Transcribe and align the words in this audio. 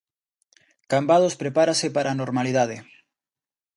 Cambados 0.91 1.39
prepárase 1.41 1.87
para 1.95 2.09
a 2.11 2.19
normalidade. 2.21 2.77